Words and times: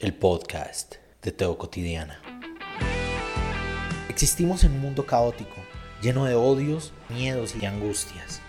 el 0.00 0.14
podcast 0.14 0.94
de 1.22 1.32
Teo 1.32 1.58
Cotidiana. 1.58 2.22
Existimos 4.08 4.62
en 4.62 4.70
un 4.70 4.80
mundo 4.80 5.04
caótico, 5.04 5.56
lleno 6.00 6.24
de 6.24 6.36
odios, 6.36 6.92
miedos 7.08 7.56
y 7.60 7.66
angustias. 7.66 8.40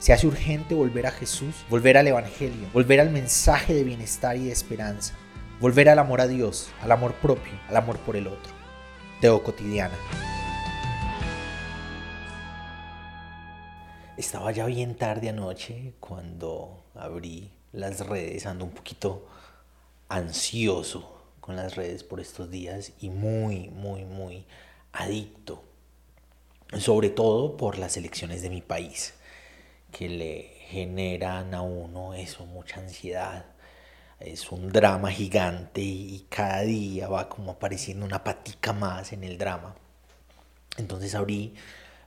Se 0.00 0.12
hace 0.12 0.26
urgente 0.26 0.74
volver 0.74 1.06
a 1.06 1.12
Jesús, 1.12 1.54
volver 1.70 1.96
al 1.98 2.08
Evangelio, 2.08 2.68
volver 2.72 2.98
al 2.98 3.10
mensaje 3.10 3.74
de 3.74 3.84
bienestar 3.84 4.36
y 4.36 4.46
de 4.46 4.50
esperanza, 4.50 5.14
volver 5.60 5.88
al 5.88 6.00
amor 6.00 6.20
a 6.20 6.26
Dios, 6.26 6.68
al 6.80 6.90
amor 6.90 7.14
propio, 7.14 7.52
al 7.68 7.76
amor 7.76 7.98
por 7.98 8.16
el 8.16 8.26
otro. 8.26 8.52
Teo 9.20 9.40
Cotidiana. 9.44 9.94
Estaba 14.16 14.50
ya 14.50 14.66
bien 14.66 14.96
tarde 14.96 15.28
anoche 15.28 15.94
cuando 16.00 16.82
abrí 16.96 17.52
las 17.70 18.04
redes, 18.04 18.46
ando 18.46 18.64
un 18.64 18.72
poquito 18.72 19.28
ansioso 20.12 21.22
con 21.40 21.56
las 21.56 21.74
redes 21.74 22.04
por 22.04 22.20
estos 22.20 22.50
días 22.50 22.92
y 23.00 23.08
muy, 23.08 23.70
muy, 23.70 24.04
muy 24.04 24.44
adicto. 24.92 25.64
Sobre 26.78 27.10
todo 27.10 27.56
por 27.56 27.78
las 27.78 27.96
elecciones 27.96 28.42
de 28.42 28.50
mi 28.50 28.60
país, 28.60 29.14
que 29.90 30.08
le 30.08 30.42
generan 30.68 31.54
a 31.54 31.62
uno 31.62 32.14
eso, 32.14 32.46
mucha 32.46 32.80
ansiedad. 32.80 33.46
Es 34.20 34.52
un 34.52 34.70
drama 34.70 35.10
gigante 35.10 35.80
y 35.80 36.26
cada 36.28 36.60
día 36.62 37.08
va 37.08 37.28
como 37.28 37.52
apareciendo 37.52 38.06
una 38.06 38.22
patica 38.22 38.72
más 38.72 39.12
en 39.12 39.24
el 39.24 39.38
drama. 39.38 39.74
Entonces 40.76 41.14
abrí 41.14 41.54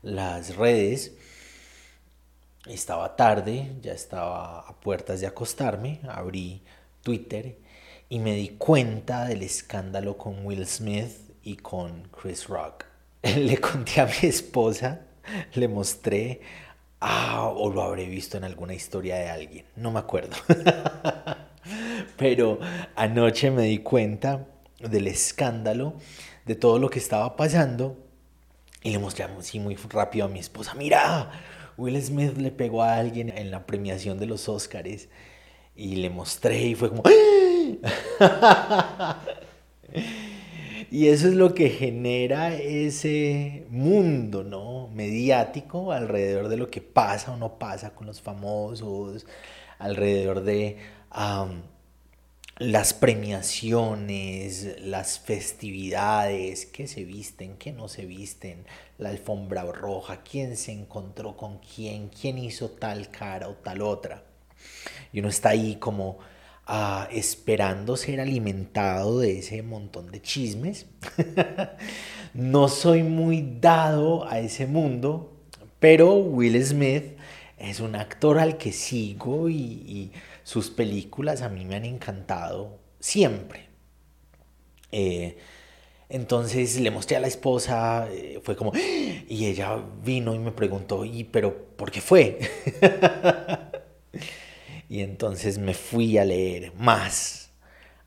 las 0.02 0.56
redes, 0.56 1.14
estaba 2.68 3.16
tarde, 3.16 3.76
ya 3.82 3.94
estaba 3.94 4.60
a 4.62 4.80
puertas 4.80 5.22
de 5.22 5.28
acostarme, 5.28 6.00
abrí 6.08 6.64
Twitter 7.04 7.65
y 8.10 8.20
me 8.20 8.36
di 8.36 8.50
cuenta 8.50 9.26
del 9.26 9.44
escándalo 9.44 10.18
con 10.18 10.46
Will 10.46 10.66
Smith 10.66 11.12
y 11.44 11.56
con 11.58 12.10
Chris 12.10 12.48
Rock. 12.48 12.86
Le 13.24 13.58
conté 13.58 14.02
a 14.02 14.06
mi 14.06 14.30
esposa, 14.30 15.02
le 15.54 15.68
mostré, 15.68 16.42
ah, 17.02 17.52
o 17.56 17.72
lo 17.72 17.82
habré 17.82 18.06
visto 18.06 18.38
en 18.38 18.44
alguna 18.44 18.76
historia 18.76 19.16
de 19.16 19.30
alguien, 19.30 19.66
no 19.76 19.92
me 19.92 20.00
acuerdo. 20.00 20.36
Pero 22.18 22.60
anoche 22.96 23.50
me 23.50 23.64
di 23.64 23.80
cuenta 23.80 24.46
del 24.80 25.08
escándalo, 25.08 25.96
de 26.46 26.56
todo 26.56 26.78
lo 26.78 26.92
que 26.92 27.00
estaba 27.00 27.36
pasando 27.36 27.98
y 28.84 28.92
le 28.92 29.00
mostré 29.00 29.26
así 29.26 29.60
muy 29.60 29.76
rápido 29.76 30.26
a 30.26 30.30
mi 30.30 30.38
esposa, 30.38 30.76
mira, 30.76 31.32
Will 31.76 32.00
Smith 32.04 32.38
le 32.38 32.52
pegó 32.52 32.84
a 32.84 32.98
alguien 32.98 33.36
en 33.36 33.50
la 33.50 33.66
premiación 33.66 34.20
de 34.20 34.28
los 34.28 34.48
Oscars 34.48 35.08
y 35.76 35.96
le 35.96 36.12
mostré 36.12 36.62
y 36.62 36.76
fue 36.76 36.90
como... 36.90 37.02
y 40.92 41.08
eso 41.08 41.28
es 41.28 41.36
lo 41.36 41.54
que 41.54 41.70
genera 41.70 42.56
ese 42.56 43.66
mundo, 43.70 44.44
¿no? 44.44 44.88
Mediático 44.90 45.92
alrededor 45.92 46.48
de 46.48 46.58
lo 46.58 46.70
que 46.70 46.82
pasa 46.82 47.32
o 47.32 47.38
no 47.38 47.58
pasa 47.58 47.96
con 47.96 48.08
los 48.08 48.22
famosos, 48.22 49.26
alrededor 49.80 50.44
de 50.44 50.78
las 52.58 52.94
premiaciones, 52.94 54.80
las 54.82 55.20
festividades, 55.20 56.66
qué 56.66 56.88
se 56.88 57.04
visten, 57.04 57.58
qué 57.58 57.74
no 57.74 57.90
se 57.90 58.06
visten, 58.06 58.66
la 58.98 59.10
alfombra 59.10 59.64
roja, 59.64 60.22
quién 60.24 60.56
se 60.56 60.72
encontró 60.72 61.36
con 61.36 61.60
quién, 61.60 62.10
quién 62.10 62.38
hizo 62.38 62.70
tal 62.70 63.12
cara 63.12 63.50
o 63.50 63.56
tal 63.56 63.82
otra. 63.82 64.24
Y 65.12 65.20
uno 65.20 65.30
está 65.30 65.50
ahí 65.50 65.76
como 65.76 66.20
ah, 66.66 67.08
esperando 67.12 67.98
ser 67.98 68.20
alimentado 68.22 69.20
de 69.20 69.40
ese 69.40 69.62
montón 69.62 70.12
de 70.12 70.22
chismes. 70.22 70.88
no 72.34 72.68
soy 72.68 73.04
muy 73.04 73.58
dado 73.60 74.28
a 74.28 74.40
ese 74.40 74.68
mundo, 74.68 75.36
pero 75.80 76.16
Will 76.16 76.64
Smith 76.64 77.18
es 77.58 77.80
un 77.80 77.96
actor 77.96 78.40
al 78.40 78.58
que 78.58 78.72
sigo 78.72 79.50
y, 79.50 80.12
sus 80.44 80.70
películas 80.70 81.42
a 81.42 81.50
mí 81.50 81.66
me 81.66 81.76
han 81.76 81.86
encantado 81.86 82.78
siempre. 83.00 83.68
Eh, 84.92 85.38
entonces 86.08 86.80
le 86.80 86.92
mostré 86.92 87.18
a 87.18 87.20
la 87.20 87.26
esposa, 87.26 88.08
eh, 88.12 88.40
fue 88.44 88.56
como, 88.56 88.72
y 88.76 89.46
ella 89.46 89.84
vino 90.04 90.36
y 90.36 90.40
me 90.40 90.52
preguntó, 90.52 91.04
¿y 91.04 91.24
pero 91.24 91.76
por 91.76 91.90
qué 91.90 92.00
fue? 92.00 92.40
Y 94.90 95.02
entonces 95.02 95.58
me 95.58 95.74
fui 95.74 96.18
a 96.18 96.26
leer 96.26 96.74
más 96.76 97.50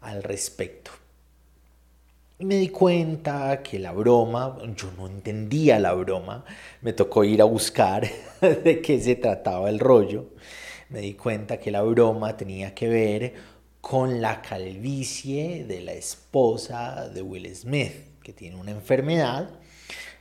al 0.00 0.22
respecto. 0.22 0.90
Y 2.40 2.44
me 2.44 2.54
di 2.54 2.68
cuenta 2.68 3.62
que 3.64 3.80
la 3.80 3.90
broma, 3.90 4.56
yo 4.76 4.92
no 4.96 5.08
entendía 5.08 5.80
la 5.80 5.92
broma, 5.92 6.44
me 6.82 6.92
tocó 6.92 7.24
ir 7.24 7.42
a 7.42 7.46
buscar 7.46 8.08
de 8.40 8.80
qué 8.80 9.00
se 9.00 9.16
trataba 9.16 9.68
el 9.68 9.80
rollo. 9.80 10.26
Me 10.88 11.00
di 11.00 11.14
cuenta 11.14 11.58
que 11.58 11.72
la 11.72 11.82
broma 11.82 12.36
tenía 12.36 12.74
que 12.74 12.88
ver 12.88 13.34
con 13.80 14.20
la 14.20 14.40
calvicie 14.40 15.64
de 15.64 15.80
la 15.80 15.92
esposa 15.92 17.08
de 17.08 17.22
Will 17.22 17.54
Smith, 17.54 17.92
que 18.22 18.32
tiene 18.32 18.54
una 18.56 18.70
enfermedad. 18.70 19.50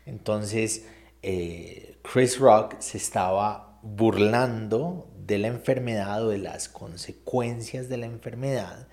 Entonces, 0.08 0.86
eh, 1.22 1.98
Chris 2.02 2.40
Rock 2.40 2.80
se 2.80 2.98
estaba 2.98 3.80
burlando 3.84 5.08
de 5.28 5.38
la 5.38 5.48
enfermedad 5.48 6.26
o 6.26 6.30
de 6.30 6.38
las 6.38 6.70
consecuencias 6.70 7.90
de 7.90 7.98
la 7.98 8.06
enfermedad 8.06 8.88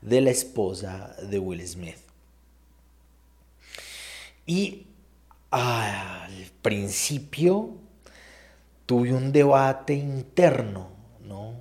de 0.00 0.20
la 0.20 0.30
esposa 0.30 1.16
de 1.22 1.38
Will 1.38 1.66
Smith. 1.66 1.98
Y 4.46 4.86
al 5.50 6.50
principio 6.62 7.74
tuve 8.86 9.12
un 9.12 9.32
debate 9.32 9.94
interno, 9.94 10.90
¿no? 11.24 11.54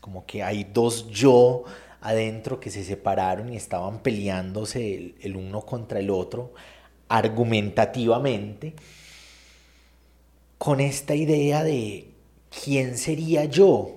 como 0.00 0.26
que 0.26 0.42
hay 0.42 0.64
dos 0.64 1.08
yo 1.08 1.64
adentro 2.00 2.58
que 2.58 2.70
se 2.70 2.84
separaron 2.84 3.52
y 3.52 3.56
estaban 3.56 4.00
peleándose 4.00 4.94
el, 4.94 5.14
el 5.20 5.36
uno 5.36 5.62
contra 5.62 6.00
el 6.00 6.10
otro 6.10 6.52
argumentativamente 7.08 8.74
con 10.58 10.80
esta 10.80 11.14
idea 11.14 11.62
de 11.62 12.15
¿quién 12.50 12.96
sería 12.96 13.44
yo 13.44 13.92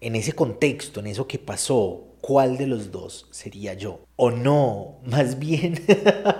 en 0.00 0.16
ese 0.16 0.32
contexto, 0.32 1.00
en 1.00 1.08
eso 1.08 1.26
que 1.26 1.38
pasó? 1.38 2.02
¿Cuál 2.20 2.56
de 2.56 2.66
los 2.66 2.90
dos 2.90 3.28
sería 3.30 3.74
yo? 3.74 4.00
O 4.16 4.30
no, 4.30 4.96
más 5.04 5.38
bien 5.38 5.84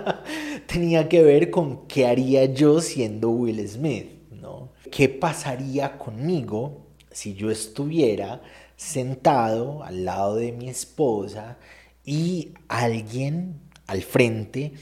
tenía 0.67 1.07
que 1.07 1.23
ver 1.23 1.49
con 1.49 1.87
qué 1.87 2.07
haría 2.07 2.45
yo 2.45 2.81
siendo 2.81 3.29
Will 3.29 3.67
Smith, 3.67 4.09
¿no? 4.31 4.73
¿Qué 4.91 5.09
pasaría 5.09 5.97
conmigo 5.97 6.87
si 7.11 7.33
yo 7.33 7.49
estuviera 7.49 8.41
sentado 8.75 9.83
al 9.83 10.05
lado 10.05 10.35
de 10.35 10.51
mi 10.51 10.69
esposa 10.69 11.57
y 12.05 12.53
alguien 12.67 13.59
al 13.87 14.03
frente 14.03 14.73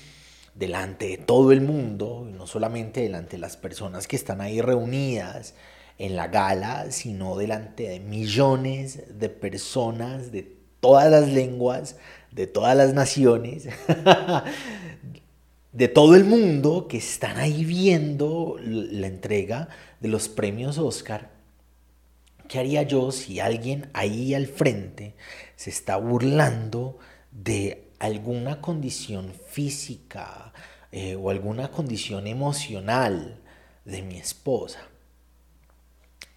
delante 0.53 1.07
de 1.07 1.17
todo 1.17 1.51
el 1.51 1.61
mundo, 1.61 2.27
no 2.29 2.47
solamente 2.47 3.01
delante 3.01 3.31
de 3.31 3.39
las 3.39 3.57
personas 3.57 4.07
que 4.07 4.15
están 4.15 4.41
ahí 4.41 4.61
reunidas, 4.61 5.53
en 5.97 6.15
la 6.15 6.27
gala, 6.27 6.91
sino 6.91 7.37
delante 7.37 7.89
de 7.89 7.99
millones 7.99 9.03
de 9.17 9.29
personas 9.29 10.31
de 10.31 10.55
todas 10.81 11.09
las 11.09 11.27
lenguas, 11.29 11.97
de 12.31 12.47
todas 12.47 12.75
las 12.75 12.93
naciones, 12.93 13.67
de 15.71 15.87
todo 15.87 16.15
el 16.15 16.25
mundo 16.25 16.87
que 16.87 16.97
están 16.97 17.37
ahí 17.37 17.63
viendo 17.63 18.57
la 18.61 19.07
entrega 19.07 19.69
de 19.99 20.09
los 20.09 20.27
premios 20.29 20.77
Oscar. 20.77 21.31
¿Qué 22.47 22.59
haría 22.59 22.83
yo 22.83 23.11
si 23.11 23.39
alguien 23.39 23.89
ahí 23.93 24.33
al 24.35 24.47
frente 24.47 25.15
se 25.55 25.69
está 25.69 25.97
burlando 25.97 26.99
de 27.31 27.89
alguna 27.99 28.61
condición 28.61 29.33
física 29.49 30.53
eh, 30.91 31.15
o 31.15 31.29
alguna 31.29 31.71
condición 31.71 32.27
emocional 32.27 33.41
de 33.85 34.01
mi 34.03 34.17
esposa? 34.17 34.79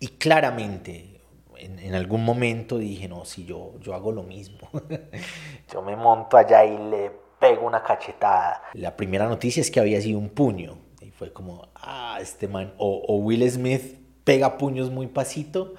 Y 0.00 0.08
claramente, 0.08 1.20
en, 1.56 1.94
algún 1.94 2.24
momento 2.24 2.78
dije, 2.78 3.08
no, 3.08 3.24
si 3.24 3.44
yo, 3.44 3.72
yo 3.80 3.94
hago 3.94 4.12
lo 4.12 4.22
mismo. 4.22 4.58
yo 5.72 5.82
me 5.82 5.96
monto 5.96 6.36
allá 6.36 6.64
y 6.64 6.78
le 6.78 7.10
pego 7.38 7.66
una 7.66 7.82
cachetada. 7.82 8.62
La 8.74 8.96
primera 8.96 9.28
noticia 9.28 9.60
es 9.60 9.70
que 9.70 9.80
había 9.80 10.00
sido 10.00 10.18
un 10.18 10.28
puño. 10.28 10.78
Y 11.00 11.10
fue 11.10 11.32
como, 11.32 11.68
ah, 11.74 12.18
este 12.20 12.48
man, 12.48 12.74
o, 12.78 13.16
Will 13.16 13.48
Smith 13.50 13.98
pega 14.24 14.56
puños 14.58 14.90
muy 14.90 15.06
pasito, 15.08 15.74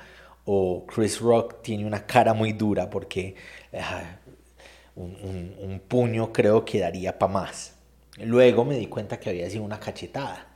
o 0.45 0.85
Chris 0.87 1.19
Rock 1.19 1.61
tiene 1.61 1.85
una 1.85 2.05
cara 2.05 2.33
muy 2.33 2.53
dura 2.53 2.89
porque 2.89 3.35
ah, 3.73 4.17
un, 4.95 5.55
un, 5.59 5.79
puño 5.79 6.33
creo 6.33 6.65
que 6.65 6.79
daría 6.79 7.17
para 7.17 7.31
más. 7.31 7.75
Luego 8.17 8.65
me 8.65 8.75
di 8.75 8.87
cuenta 8.87 9.19
que 9.19 9.29
había 9.29 9.49
sido 9.49 9.63
una 9.63 9.79
cachetada. 9.79 10.47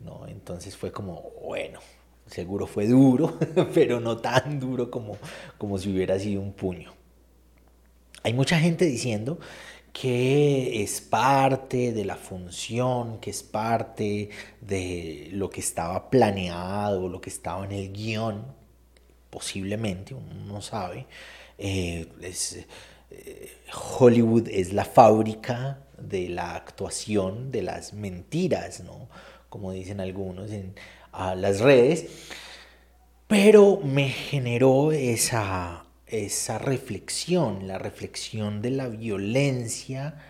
¿no? 0.00 0.26
Entonces 0.26 0.76
fue 0.76 0.92
como, 0.92 1.30
bueno, 1.42 1.80
Seguro 2.26 2.66
fue 2.66 2.86
duro, 2.86 3.38
pero 3.74 4.00
no 4.00 4.18
tan 4.18 4.58
duro 4.58 4.90
como, 4.90 5.16
como 5.58 5.78
si 5.78 5.92
hubiera 5.92 6.18
sido 6.18 6.40
un 6.40 6.52
puño. 6.52 6.92
Hay 8.22 8.34
mucha 8.34 8.58
gente 8.58 8.84
diciendo 8.84 9.38
que 9.92 10.82
es 10.82 11.00
parte 11.00 11.92
de 11.92 12.04
la 12.04 12.16
función, 12.16 13.18
que 13.18 13.30
es 13.30 13.42
parte 13.42 14.28
de 14.60 15.28
lo 15.32 15.48
que 15.48 15.60
estaba 15.60 16.10
planeado, 16.10 17.08
lo 17.08 17.20
que 17.20 17.30
estaba 17.30 17.64
en 17.64 17.72
el 17.72 17.92
guion, 17.92 18.44
posiblemente, 19.30 20.12
uno 20.12 20.34
no 20.46 20.60
sabe. 20.60 21.06
Eh, 21.56 22.08
eh, 23.10 23.52
Hollywood 23.98 24.48
es 24.48 24.72
la 24.72 24.84
fábrica 24.84 25.80
de 25.98 26.28
la 26.28 26.56
actuación, 26.56 27.50
de 27.50 27.62
las 27.62 27.94
mentiras, 27.94 28.80
¿no? 28.80 29.08
Como 29.48 29.72
dicen 29.72 30.00
algunos 30.00 30.50
en 30.50 30.74
las 31.34 31.60
redes. 31.60 32.06
Pero 33.26 33.80
me 33.82 34.08
generó 34.08 34.92
esa 34.92 35.86
esa 36.06 36.58
reflexión, 36.58 37.66
la 37.66 37.78
reflexión 37.78 38.62
de 38.62 38.70
la 38.70 38.88
violencia, 38.88 40.22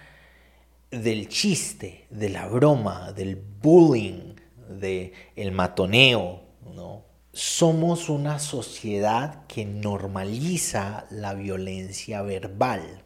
del 0.91 1.29
chiste, 1.29 2.07
de 2.11 2.31
la 2.31 2.47
broma, 2.47 3.13
del 3.13 3.37
bullying, 3.37 4.35
del 4.69 5.13
el 5.37 5.53
matoneo, 5.53 6.43
¿no? 6.75 7.05
Somos 7.33 8.09
una 8.09 8.39
sociedad 8.39 9.47
que 9.47 9.67
normaliza 9.67 11.07
la 11.11 11.35
violencia 11.35 12.23
verbal. 12.23 13.03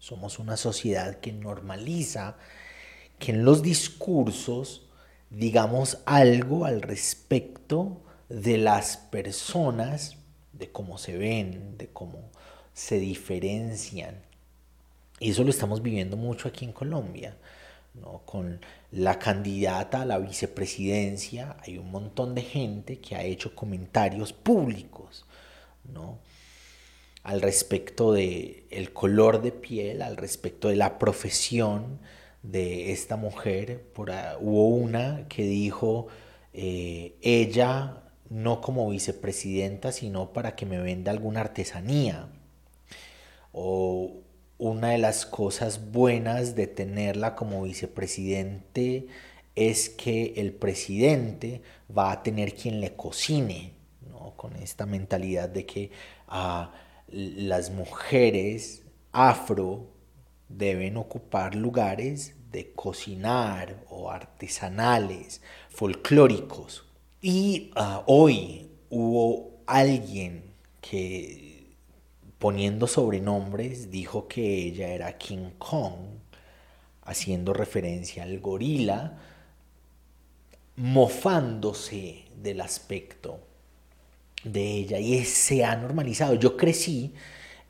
Somos 0.00 0.40
una 0.40 0.56
sociedad 0.56 1.20
que 1.20 1.32
normaliza 1.32 2.36
que 3.20 3.30
en 3.30 3.44
los 3.44 3.62
discursos 3.62 4.87
digamos 5.30 5.98
algo 6.06 6.64
al 6.64 6.82
respecto 6.82 8.00
de 8.28 8.58
las 8.58 8.96
personas 8.96 10.16
de 10.52 10.70
cómo 10.70 10.98
se 10.98 11.16
ven, 11.16 11.76
de 11.78 11.88
cómo 11.88 12.30
se 12.72 12.98
diferencian. 12.98 14.22
Y 15.20 15.30
eso 15.30 15.44
lo 15.44 15.50
estamos 15.50 15.82
viviendo 15.82 16.16
mucho 16.16 16.48
aquí 16.48 16.64
en 16.64 16.72
Colombia. 16.72 17.36
¿no? 17.94 18.22
Con 18.24 18.60
la 18.92 19.18
candidata 19.18 20.02
a 20.02 20.06
la 20.06 20.18
vicepresidencia 20.18 21.56
hay 21.60 21.78
un 21.78 21.90
montón 21.90 22.34
de 22.34 22.42
gente 22.42 22.98
que 22.98 23.16
ha 23.16 23.22
hecho 23.22 23.54
comentarios 23.54 24.32
públicos 24.32 25.24
¿no? 25.92 26.18
al 27.22 27.42
respecto 27.42 28.12
de 28.12 28.66
el 28.70 28.92
color 28.92 29.42
de 29.42 29.52
piel, 29.52 30.02
al 30.02 30.16
respecto 30.16 30.68
de 30.68 30.76
la 30.76 30.98
profesión 30.98 31.98
de 32.42 32.92
esta 32.92 33.16
mujer. 33.16 33.82
Por, 33.94 34.10
hubo 34.40 34.68
una 34.68 35.26
que 35.28 35.42
dijo, 35.42 36.08
eh, 36.52 37.16
ella 37.22 38.02
no 38.30 38.60
como 38.60 38.88
vicepresidenta, 38.90 39.92
sino 39.92 40.32
para 40.32 40.54
que 40.54 40.66
me 40.66 40.78
venda 40.78 41.10
alguna 41.10 41.40
artesanía. 41.40 42.28
O 43.52 44.22
una 44.58 44.90
de 44.90 44.98
las 44.98 45.24
cosas 45.24 45.92
buenas 45.92 46.54
de 46.54 46.66
tenerla 46.66 47.34
como 47.36 47.62
vicepresidente 47.62 49.06
es 49.54 49.88
que 49.88 50.34
el 50.36 50.52
presidente 50.52 51.62
va 51.96 52.12
a 52.12 52.22
tener 52.22 52.54
quien 52.54 52.80
le 52.80 52.94
cocine, 52.94 53.72
¿no? 54.08 54.34
con 54.36 54.54
esta 54.56 54.86
mentalidad 54.86 55.48
de 55.48 55.66
que 55.66 55.90
ah, 56.28 56.72
las 57.08 57.70
mujeres 57.70 58.82
afro 59.12 59.86
deben 60.48 60.96
ocupar 60.96 61.54
lugares 61.54 62.34
de 62.50 62.72
cocinar 62.72 63.76
o 63.90 64.10
artesanales, 64.10 65.42
folclóricos, 65.68 66.84
y 67.20 67.72
ah, 67.74 68.04
hoy 68.06 68.70
hubo 68.90 69.60
alguien 69.66 70.44
que 70.80 71.74
poniendo 72.38 72.86
sobrenombres 72.86 73.90
dijo 73.90 74.28
que 74.28 74.66
ella 74.66 74.88
era 74.88 75.18
King 75.18 75.50
Kong, 75.58 75.96
haciendo 77.02 77.52
referencia 77.52 78.22
al 78.22 78.38
gorila, 78.38 79.18
mofándose 80.76 82.26
del 82.40 82.60
aspecto 82.60 83.40
de 84.44 84.76
ella 84.76 85.00
y 85.00 85.24
se 85.24 85.64
ha 85.64 85.74
normalizado. 85.74 86.34
Yo 86.34 86.56
crecí 86.56 87.14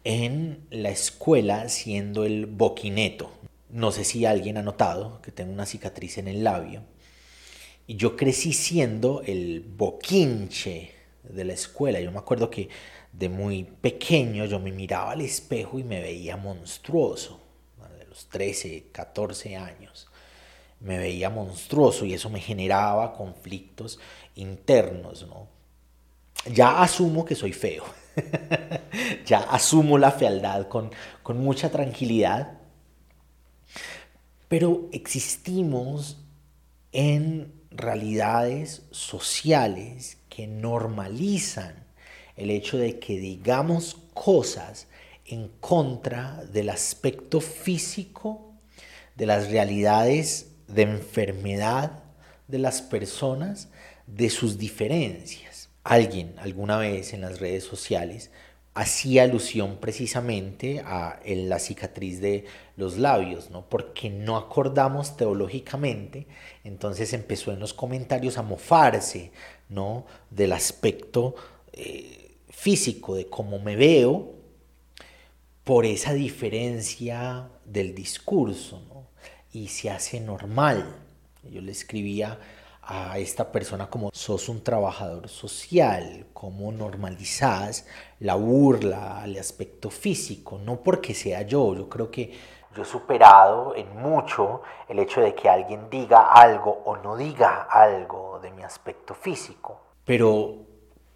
en 0.08 0.66
la 0.70 0.88
escuela 0.88 1.68
siendo 1.68 2.24
el 2.24 2.46
boquineto. 2.46 3.30
No 3.68 3.92
sé 3.92 4.04
si 4.04 4.24
alguien 4.24 4.56
ha 4.56 4.62
notado 4.62 5.20
que 5.20 5.32
tengo 5.32 5.52
una 5.52 5.66
cicatriz 5.66 6.16
en 6.16 6.28
el 6.28 6.42
labio 6.42 6.82
y 7.86 7.96
yo 7.96 8.16
crecí 8.16 8.54
siendo 8.54 9.20
el 9.26 9.60
boquinche 9.60 10.94
de 11.24 11.44
la 11.44 11.52
escuela. 11.52 12.00
Yo 12.00 12.10
me 12.10 12.20
acuerdo 12.20 12.48
que 12.48 12.70
de 13.12 13.28
muy 13.28 13.64
pequeño 13.64 14.46
yo 14.46 14.58
me 14.58 14.72
miraba 14.72 15.10
al 15.10 15.20
espejo 15.20 15.78
y 15.78 15.84
me 15.84 16.00
veía 16.00 16.38
monstruoso. 16.38 17.42
De 17.98 18.06
los 18.06 18.30
13, 18.30 18.86
14 18.90 19.56
años. 19.56 20.08
Me 20.80 20.96
veía 20.96 21.28
monstruoso 21.28 22.06
y 22.06 22.14
eso 22.14 22.30
me 22.30 22.40
generaba 22.40 23.12
conflictos 23.12 24.00
internos, 24.36 25.26
¿no? 25.28 25.48
Ya 26.50 26.80
asumo 26.80 27.26
que 27.26 27.34
soy 27.34 27.52
feo. 27.52 27.84
ya 29.26 29.38
asumo 29.38 29.98
la 29.98 30.10
fealdad 30.10 30.68
con, 30.68 30.90
con 31.22 31.38
mucha 31.38 31.70
tranquilidad. 31.70 32.58
Pero 34.48 34.88
existimos 34.92 36.18
en 36.92 37.52
realidades 37.70 38.82
sociales 38.90 40.18
que 40.28 40.46
normalizan 40.46 41.86
el 42.36 42.50
hecho 42.50 42.78
de 42.78 42.98
que 42.98 43.18
digamos 43.18 43.96
cosas 44.14 44.86
en 45.26 45.48
contra 45.60 46.44
del 46.46 46.70
aspecto 46.70 47.40
físico, 47.40 48.54
de 49.16 49.26
las 49.26 49.50
realidades 49.50 50.52
de 50.68 50.82
enfermedad 50.82 52.04
de 52.46 52.58
las 52.58 52.80
personas, 52.80 53.68
de 54.06 54.30
sus 54.30 54.56
diferencias. 54.56 55.47
Alguien 55.88 56.34
alguna 56.36 56.76
vez 56.76 57.14
en 57.14 57.22
las 57.22 57.40
redes 57.40 57.64
sociales 57.64 58.30
hacía 58.74 59.22
alusión 59.22 59.78
precisamente 59.80 60.80
a 60.80 61.18
la 61.24 61.58
cicatriz 61.58 62.20
de 62.20 62.44
los 62.76 62.98
labios, 62.98 63.50
¿no? 63.50 63.66
porque 63.70 64.10
no 64.10 64.36
acordamos 64.36 65.16
teológicamente, 65.16 66.26
entonces 66.62 67.14
empezó 67.14 67.52
en 67.52 67.58
los 67.58 67.72
comentarios 67.72 68.36
a 68.36 68.42
mofarse 68.42 69.32
¿no? 69.70 70.04
del 70.28 70.52
aspecto 70.52 71.36
eh, 71.72 72.32
físico, 72.50 73.14
de 73.14 73.30
cómo 73.30 73.58
me 73.58 73.74
veo, 73.74 74.34
por 75.64 75.86
esa 75.86 76.12
diferencia 76.12 77.48
del 77.64 77.94
discurso, 77.94 78.82
¿no? 78.90 79.06
y 79.54 79.68
se 79.68 79.88
hace 79.88 80.20
normal. 80.20 80.96
Yo 81.50 81.62
le 81.62 81.72
escribía 81.72 82.38
a 82.90 83.18
esta 83.18 83.52
persona 83.52 83.90
como 83.90 84.08
sos 84.14 84.48
un 84.48 84.64
trabajador 84.64 85.28
social, 85.28 86.24
como 86.32 86.72
normalizás 86.72 87.86
la 88.20 88.34
burla 88.34 89.20
al 89.20 89.36
aspecto 89.36 89.90
físico, 89.90 90.58
no 90.58 90.76
porque 90.76 91.12
sea 91.12 91.42
yo, 91.42 91.74
yo 91.74 91.86
creo 91.90 92.10
que 92.10 92.32
yo 92.74 92.82
he 92.82 92.86
superado 92.86 93.76
en 93.76 93.94
mucho 93.94 94.62
el 94.88 95.00
hecho 95.00 95.20
de 95.20 95.34
que 95.34 95.50
alguien 95.50 95.90
diga 95.90 96.32
algo 96.32 96.82
o 96.86 96.96
no 96.96 97.14
diga 97.14 97.68
algo 97.70 98.40
de 98.40 98.52
mi 98.52 98.62
aspecto 98.62 99.14
físico, 99.14 99.82
pero 100.06 100.54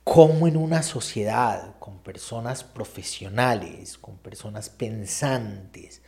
como 0.04 0.46
en 0.46 0.58
una 0.58 0.82
sociedad 0.82 1.76
con 1.78 2.00
personas 2.00 2.64
profesionales, 2.64 3.96
con 3.96 4.18
personas 4.18 4.68
pensantes, 4.68 6.02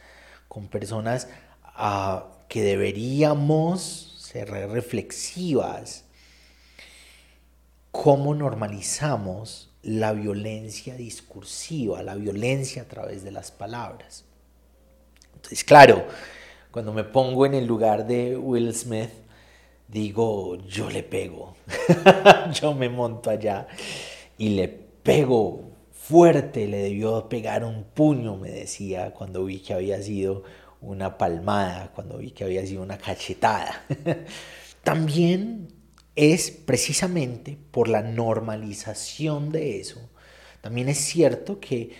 con 0.46 0.68
personas 0.68 1.30
ah, 1.62 2.24
que 2.48 2.62
deberíamos 2.62 4.13
reflexivas, 4.42 6.04
cómo 7.92 8.34
normalizamos 8.34 9.70
la 9.82 10.12
violencia 10.12 10.96
discursiva, 10.96 12.02
la 12.02 12.16
violencia 12.16 12.82
a 12.82 12.86
través 12.86 13.22
de 13.22 13.30
las 13.30 13.52
palabras. 13.52 14.24
Entonces, 15.34 15.62
claro, 15.62 16.04
cuando 16.70 16.92
me 16.92 17.04
pongo 17.04 17.46
en 17.46 17.54
el 17.54 17.66
lugar 17.66 18.06
de 18.06 18.36
Will 18.36 18.74
Smith, 18.74 19.10
digo, 19.86 20.56
yo 20.66 20.90
le 20.90 21.02
pego, 21.02 21.54
yo 22.60 22.74
me 22.74 22.88
monto 22.88 23.30
allá 23.30 23.68
y 24.38 24.50
le 24.50 24.68
pego 24.68 25.74
fuerte, 25.92 26.66
le 26.66 26.78
debió 26.78 27.28
pegar 27.28 27.64
un 27.64 27.84
puño, 27.84 28.36
me 28.36 28.50
decía, 28.50 29.12
cuando 29.12 29.44
vi 29.44 29.60
que 29.60 29.74
había 29.74 30.02
sido 30.02 30.42
una 30.84 31.18
palmada, 31.18 31.90
cuando 31.94 32.18
vi 32.18 32.30
que 32.30 32.44
había 32.44 32.66
sido 32.66 32.82
una 32.82 32.98
cachetada. 32.98 33.84
También 34.82 35.68
es 36.16 36.50
precisamente 36.50 37.58
por 37.70 37.88
la 37.88 38.02
normalización 38.02 39.50
de 39.50 39.80
eso. 39.80 40.00
También 40.60 40.88
es 40.88 40.98
cierto 40.98 41.58
que 41.60 41.92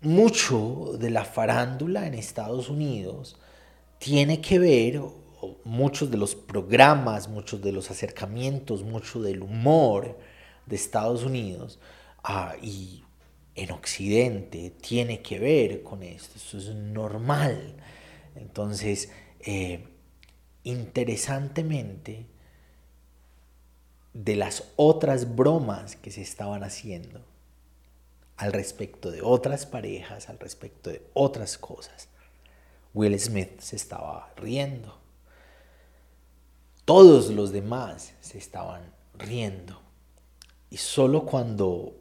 mucho 0.00 0.96
de 0.98 1.10
la 1.10 1.24
farándula 1.24 2.06
en 2.06 2.14
Estados 2.14 2.68
Unidos 2.68 3.36
tiene 3.98 4.40
que 4.40 4.58
ver, 4.58 5.00
muchos 5.64 6.10
de 6.10 6.16
los 6.16 6.34
programas, 6.34 7.28
muchos 7.28 7.62
de 7.62 7.72
los 7.72 7.90
acercamientos, 7.90 8.82
mucho 8.82 9.22
del 9.22 9.42
humor 9.42 10.18
de 10.66 10.76
Estados 10.76 11.24
Unidos, 11.24 11.78
ah, 12.22 12.54
y 12.62 13.02
en 13.54 13.70
Occidente 13.72 14.72
tiene 14.80 15.20
que 15.20 15.38
ver 15.38 15.82
con 15.82 16.02
esto, 16.02 16.34
esto 16.36 16.58
es 16.58 16.74
normal. 16.74 17.74
Entonces, 18.34 19.10
eh, 19.40 19.88
interesantemente, 20.64 22.26
de 24.14 24.36
las 24.36 24.64
otras 24.76 25.34
bromas 25.36 25.96
que 25.96 26.10
se 26.10 26.20
estaban 26.22 26.64
haciendo 26.64 27.20
al 28.36 28.52
respecto 28.52 29.10
de 29.10 29.22
otras 29.22 29.66
parejas, 29.66 30.28
al 30.28 30.38
respecto 30.38 30.90
de 30.90 31.02
otras 31.14 31.58
cosas, 31.58 32.08
Will 32.94 33.18
Smith 33.18 33.60
se 33.60 33.76
estaba 33.76 34.32
riendo. 34.36 34.98
Todos 36.84 37.30
los 37.30 37.52
demás 37.52 38.14
se 38.20 38.38
estaban 38.38 38.92
riendo. 39.14 39.80
Y 40.68 40.76
solo 40.78 41.24
cuando 41.24 41.94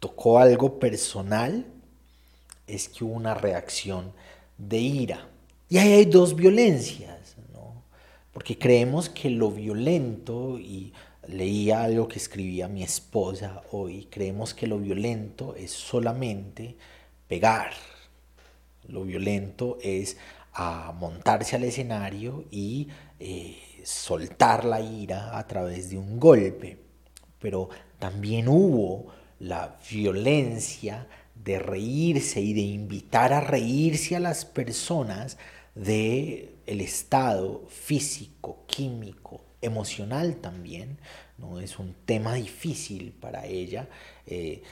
tocó 0.00 0.38
algo 0.38 0.78
personal 0.78 1.66
es 2.66 2.88
que 2.88 3.04
hubo 3.04 3.14
una 3.14 3.34
reacción 3.34 4.12
de 4.58 4.78
ira. 4.78 5.28
Y 5.68 5.78
ahí 5.78 5.92
hay 5.92 6.04
dos 6.04 6.36
violencias, 6.36 7.36
¿no? 7.52 7.82
Porque 8.32 8.58
creemos 8.58 9.08
que 9.08 9.30
lo 9.30 9.50
violento, 9.50 10.58
y 10.58 10.92
leía 11.26 11.82
algo 11.82 12.08
que 12.08 12.18
escribía 12.18 12.68
mi 12.68 12.82
esposa 12.82 13.62
hoy, 13.72 14.06
creemos 14.10 14.54
que 14.54 14.66
lo 14.66 14.78
violento 14.78 15.54
es 15.56 15.70
solamente 15.70 16.76
pegar. 17.28 17.72
Lo 18.88 19.04
violento 19.04 19.78
es 19.82 20.16
montarse 20.94 21.56
al 21.56 21.64
escenario 21.64 22.44
y 22.50 22.88
eh, 23.18 23.56
soltar 23.82 24.64
la 24.64 24.80
ira 24.80 25.36
a 25.36 25.46
través 25.46 25.90
de 25.90 25.98
un 25.98 26.20
golpe. 26.20 26.78
Pero 27.40 27.70
también 27.98 28.48
hubo 28.48 29.06
la 29.40 29.76
violencia 29.90 31.06
de 31.44 31.58
reírse 31.58 32.40
y 32.40 32.54
de 32.54 32.62
invitar 32.62 33.32
a 33.32 33.40
reírse 33.40 34.16
a 34.16 34.20
las 34.20 34.44
personas 34.44 35.36
de 35.74 36.54
el 36.66 36.80
estado 36.80 37.66
físico, 37.68 38.64
químico, 38.66 39.42
emocional 39.60 40.36
también, 40.36 40.98
¿no? 41.38 41.60
Es 41.60 41.78
un 41.78 41.94
tema 42.06 42.34
difícil 42.34 43.12
para 43.12 43.46
ella. 43.46 43.88
Eh, 44.26 44.62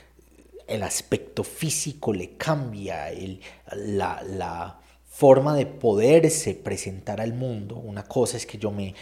el 0.67 0.83
aspecto 0.83 1.45
físico 1.45 2.12
le 2.12 2.37
cambia, 2.37 3.09
la, 3.73 4.81
forma 5.12 5.54
de 5.54 5.66
poderse 5.66 6.54
presentar 6.54 7.21
al 7.21 7.35
mundo. 7.35 7.76
Una 7.76 8.02
cosa 8.02 8.38
es 8.38 8.47
que 8.47 8.57
yo 8.57 8.71
me 8.71 8.88
eh, 8.88 8.95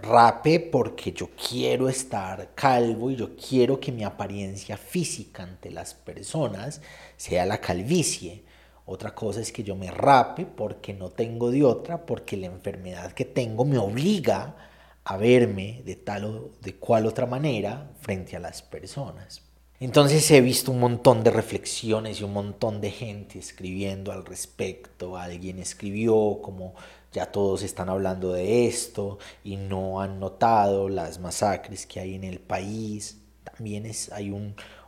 rape 0.00 0.58
porque 0.58 1.12
yo 1.12 1.28
quiero 1.36 1.90
estar 1.90 2.54
calvo 2.54 3.10
y 3.10 3.16
yo 3.16 3.36
quiero 3.36 3.78
que 3.78 3.92
mi 3.92 4.02
apariencia 4.02 4.78
física 4.78 5.42
ante 5.42 5.70
las 5.70 5.92
personas 5.92 6.80
sea 7.18 7.44
la 7.44 7.60
calvicie. 7.60 8.42
Otra 8.86 9.14
cosa 9.14 9.42
es 9.42 9.52
que 9.52 9.62
yo 9.62 9.76
me 9.76 9.90
rape 9.90 10.46
porque 10.46 10.94
no 10.94 11.10
tengo 11.10 11.50
de 11.50 11.62
otra, 11.62 12.06
porque 12.06 12.38
la 12.38 12.46
enfermedad 12.46 13.12
que 13.12 13.26
tengo 13.26 13.66
me 13.66 13.76
obliga 13.76 14.56
a 15.04 15.16
verme 15.18 15.82
de 15.84 15.94
tal 15.94 16.24
o 16.24 16.50
de 16.62 16.76
cual 16.76 17.04
otra 17.04 17.26
manera 17.26 17.92
frente 18.00 18.34
a 18.34 18.40
las 18.40 18.62
personas. 18.62 19.49
Entonces 19.80 20.30
he 20.30 20.42
visto 20.42 20.72
un 20.72 20.80
montón 20.80 21.24
de 21.24 21.30
reflexiones 21.30 22.20
y 22.20 22.24
un 22.24 22.34
montón 22.34 22.82
de 22.82 22.90
gente 22.90 23.38
escribiendo 23.38 24.12
al 24.12 24.26
respecto. 24.26 25.16
Alguien 25.16 25.58
escribió 25.58 26.40
como 26.42 26.74
ya 27.12 27.32
todos 27.32 27.62
están 27.62 27.88
hablando 27.88 28.34
de 28.34 28.66
esto 28.66 29.18
y 29.42 29.56
no 29.56 30.02
han 30.02 30.20
notado 30.20 30.90
las 30.90 31.18
masacres 31.18 31.86
que 31.86 31.98
hay 31.98 32.14
en 32.14 32.24
el 32.24 32.40
país. 32.40 33.22
También 33.42 33.86
es, 33.86 34.12
hay 34.12 34.30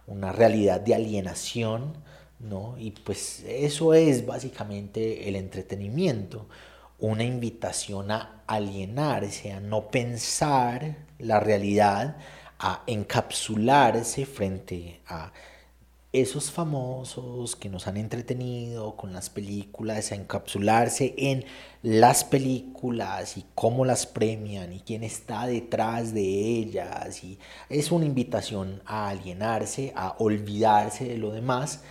una 0.07 0.31
realidad 0.31 0.83
de 0.83 0.95
alienación, 0.95 1.95
¿no? 2.39 2.77
Y 2.79 2.91
pues 2.91 3.45
eso 3.49 3.95
es 3.95 4.27
básicamente 4.27 5.27
el 5.27 5.37
entretenimiento, 5.37 6.49
una 6.99 7.25
invitación 7.25 8.11
a 8.11 8.43
alienarse, 8.47 9.53
a 9.53 9.61
no 9.61 9.91
pensar 9.91 10.97
la 11.19 11.41
realidad 11.41 12.19
a 12.63 12.83
encapsularse 12.87 14.25
frente 14.25 15.01
a 15.07 15.33
esos 16.13 16.51
famosos 16.51 17.57
que 17.57 17.71
nos 17.71 17.87
han 17.87 17.97
entretenido 17.97 18.97
con 18.97 19.13
las 19.13 19.31
películas, 19.31 20.13
a 20.13 20.15
encapsularse 20.15 21.15
en 21.17 21.45
las 21.83 22.23
películas 22.23 23.39
y 23.39 23.47
cómo 23.55 23.85
las 23.85 24.07
premian 24.07 24.73
y 24.73 24.81
quién 24.81 25.05
está 25.05 25.47
detrás 25.47 26.15
de 26.15 26.23
ellas. 26.23 27.25
Y 27.25 27.39
es 27.69 27.91
una 27.91 28.05
invitación 28.05 28.83
a 28.85 29.09
alienarse, 29.09 29.93
a 29.97 30.15
olvidarse 30.19 31.05
de 31.05 31.19
lo 31.19 31.33
demás 31.33 31.83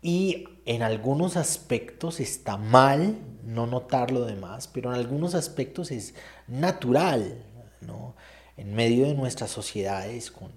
y 0.00 0.48
en 0.66 0.82
algunos 0.82 1.36
aspectos 1.36 2.20
está 2.20 2.56
mal 2.56 3.16
no 3.42 3.66
notar 3.66 4.10
lo 4.10 4.24
demás, 4.24 4.68
pero 4.68 4.92
en 4.92 5.00
algunos 5.00 5.34
aspectos 5.34 5.90
es 5.90 6.14
natural, 6.46 7.42
¿no? 7.80 8.14
En 8.56 8.74
medio 8.74 9.06
de 9.06 9.14
nuestras 9.14 9.50
sociedades 9.50 10.30
con 10.30 10.52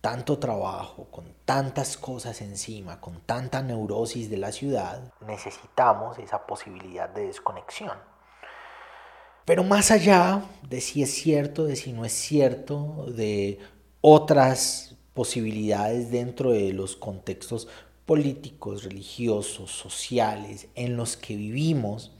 tanto 0.00 0.38
trabajo, 0.38 1.06
con 1.10 1.24
tantas 1.44 1.96
cosas 1.96 2.42
encima, 2.42 3.00
con 3.00 3.20
tanta 3.20 3.62
neurosis 3.62 4.28
de 4.28 4.36
la 4.36 4.50
ciudad, 4.50 5.12
necesitamos 5.26 6.18
esa 6.18 6.44
posibilidad 6.46 7.08
de 7.08 7.26
desconexión. 7.26 7.96
Pero 9.44 9.64
más 9.64 9.90
allá 9.90 10.42
de 10.68 10.80
si 10.80 11.02
es 11.02 11.12
cierto, 11.14 11.64
de 11.64 11.76
si 11.76 11.92
no 11.92 12.04
es 12.04 12.12
cierto, 12.12 13.06
de 13.08 13.60
otras 14.00 14.96
posibilidades 15.14 16.10
dentro 16.10 16.50
de 16.50 16.72
los 16.72 16.96
contextos 16.96 17.68
políticos, 18.06 18.84
religiosos, 18.84 19.70
sociales 19.70 20.68
en 20.74 20.96
los 20.96 21.16
que 21.16 21.36
vivimos, 21.36 22.12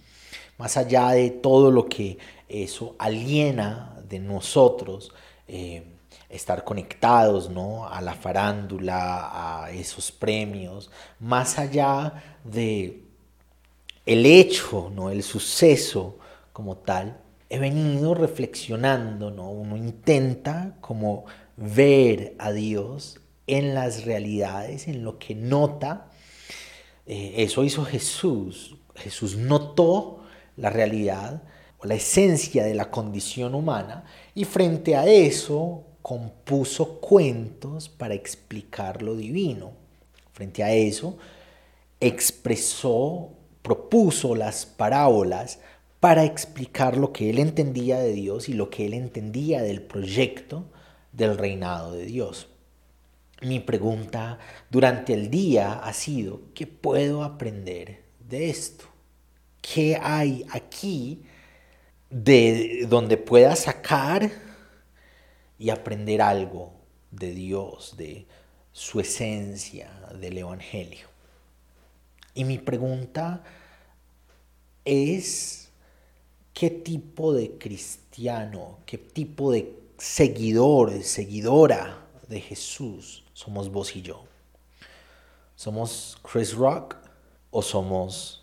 más 0.58 0.76
allá 0.76 1.10
de 1.10 1.30
todo 1.30 1.70
lo 1.70 1.88
que 1.88 2.18
eso 2.52 2.96
aliena 2.98 3.96
de 4.08 4.18
nosotros, 4.18 5.12
eh, 5.48 5.84
estar 6.28 6.64
conectados 6.64 7.50
¿no? 7.50 7.88
a 7.88 8.00
la 8.00 8.14
farándula, 8.14 9.64
a 9.64 9.70
esos 9.70 10.12
premios, 10.12 10.90
más 11.20 11.58
allá 11.58 12.22
de 12.44 13.04
el 14.04 14.26
hecho, 14.26 14.90
¿no? 14.94 15.10
el 15.10 15.22
suceso 15.22 16.18
como 16.52 16.76
tal, 16.76 17.18
he 17.48 17.58
venido 17.58 18.14
reflexionando, 18.14 19.30
¿no? 19.30 19.50
uno 19.50 19.76
intenta 19.76 20.74
como 20.80 21.24
ver 21.56 22.34
a 22.38 22.50
Dios 22.50 23.20
en 23.46 23.74
las 23.74 24.04
realidades, 24.04 24.88
en 24.88 25.04
lo 25.04 25.18
que 25.18 25.34
nota. 25.34 26.08
Eh, 27.06 27.34
eso 27.38 27.64
hizo 27.64 27.84
Jesús. 27.84 28.76
Jesús 28.94 29.36
notó 29.36 30.24
la 30.56 30.70
realidad 30.70 31.42
la 31.84 31.94
esencia 31.94 32.64
de 32.64 32.74
la 32.74 32.90
condición 32.90 33.54
humana 33.54 34.04
y 34.34 34.44
frente 34.44 34.96
a 34.96 35.06
eso 35.06 35.84
compuso 36.02 37.00
cuentos 37.00 37.88
para 37.88 38.14
explicar 38.14 39.02
lo 39.02 39.16
divino. 39.16 39.72
Frente 40.32 40.62
a 40.62 40.72
eso 40.72 41.16
expresó, 42.00 43.30
propuso 43.62 44.34
las 44.34 44.66
parábolas 44.66 45.60
para 46.00 46.24
explicar 46.24 46.96
lo 46.96 47.12
que 47.12 47.30
él 47.30 47.38
entendía 47.38 47.98
de 47.98 48.12
Dios 48.12 48.48
y 48.48 48.54
lo 48.54 48.70
que 48.70 48.86
él 48.86 48.94
entendía 48.94 49.62
del 49.62 49.82
proyecto 49.82 50.64
del 51.12 51.38
reinado 51.38 51.92
de 51.92 52.06
Dios. 52.06 52.48
Mi 53.40 53.60
pregunta 53.60 54.38
durante 54.70 55.14
el 55.14 55.30
día 55.30 55.74
ha 55.74 55.92
sido, 55.92 56.40
¿qué 56.54 56.66
puedo 56.66 57.22
aprender 57.22 58.02
de 58.28 58.50
esto? 58.50 58.84
¿Qué 59.60 59.98
hay 60.00 60.44
aquí 60.50 61.22
de 62.12 62.86
donde 62.88 63.16
pueda 63.16 63.56
sacar 63.56 64.30
y 65.58 65.70
aprender 65.70 66.22
algo 66.22 66.72
de 67.10 67.32
Dios, 67.32 67.96
de 67.96 68.26
su 68.72 69.00
esencia, 69.00 69.90
del 70.20 70.38
Evangelio? 70.38 71.08
Y 72.34 72.44
mi 72.44 72.58
pregunta 72.58 73.42
es, 74.84 75.70
¿qué 76.54 76.70
tipo 76.70 77.32
de 77.32 77.58
cristiano, 77.58 78.78
qué 78.86 78.98
tipo 78.98 79.50
de 79.50 79.72
seguidor, 79.98 81.02
seguidora 81.02 81.98
de 82.28 82.40
Jesús 82.40 83.24
somos 83.32 83.70
vos 83.70 83.96
y 83.96 84.02
yo? 84.02 84.24
¿Somos 85.56 86.18
Chris 86.22 86.54
Rock 86.54 86.96
o 87.50 87.62
somos 87.62 88.42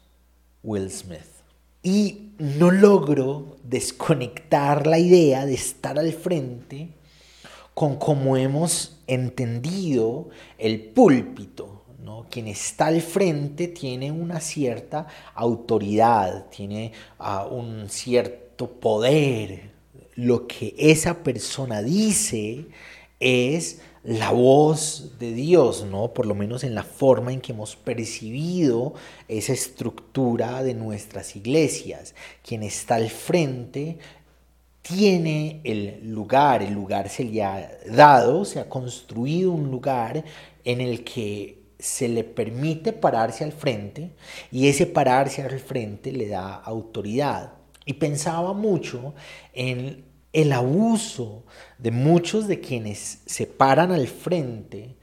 Will 0.63 0.89
Smith. 0.89 1.38
Y 1.81 2.31
no 2.37 2.71
logro 2.71 3.57
desconectar 3.63 4.87
la 4.87 4.99
idea 4.99 5.45
de 5.45 5.53
estar 5.53 5.99
al 5.99 6.13
frente 6.13 6.89
con 7.73 7.95
cómo 7.97 8.35
hemos 8.35 8.99
entendido 9.07 10.29
el 10.57 10.81
púlpito. 10.81 11.85
¿no? 12.03 12.25
Quien 12.29 12.47
está 12.47 12.87
al 12.87 13.01
frente 13.01 13.67
tiene 13.67 14.11
una 14.11 14.41
cierta 14.41 15.07
autoridad, 15.35 16.47
tiene 16.47 16.91
uh, 17.19 17.53
un 17.53 17.89
cierto 17.89 18.67
poder. 18.67 19.71
Lo 20.15 20.47
que 20.47 20.75
esa 20.77 21.23
persona 21.23 21.81
dice 21.81 22.65
es 23.19 23.81
la 24.03 24.31
voz 24.31 25.13
de 25.19 25.33
Dios, 25.33 25.83
¿no? 25.83 26.13
Por 26.13 26.25
lo 26.25 26.35
menos 26.35 26.63
en 26.63 26.75
la 26.75 26.83
forma 26.83 27.33
en 27.33 27.41
que 27.41 27.51
hemos 27.51 27.75
percibido 27.75 28.93
esa 29.27 29.53
estructura 29.53 30.63
de 30.63 30.73
nuestras 30.73 31.35
iglesias. 31.35 32.15
Quien 32.43 32.63
está 32.63 32.95
al 32.95 33.09
frente 33.09 33.97
tiene 34.81 35.61
el 35.63 36.09
lugar, 36.11 36.63
el 36.63 36.73
lugar 36.73 37.09
se 37.09 37.25
le 37.25 37.43
ha 37.43 37.69
dado, 37.87 38.45
se 38.45 38.59
ha 38.59 38.69
construido 38.69 39.51
un 39.51 39.69
lugar 39.69 40.23
en 40.63 40.81
el 40.81 41.03
que 41.03 41.59
se 41.77 42.09
le 42.09 42.23
permite 42.23 42.91
pararse 42.91 43.43
al 43.43 43.53
frente 43.53 44.11
y 44.51 44.67
ese 44.67 44.85
pararse 44.85 45.41
al 45.41 45.59
frente 45.59 46.11
le 46.11 46.27
da 46.27 46.55
autoridad. 46.55 47.53
Y 47.85 47.93
pensaba 47.93 48.53
mucho 48.53 49.13
en 49.53 50.08
el 50.33 50.51
abuso 50.53 51.43
de 51.77 51.91
muchos 51.91 52.47
de 52.47 52.59
quienes 52.59 53.19
se 53.25 53.47
paran 53.47 53.91
al 53.91 54.07
frente 54.07 54.95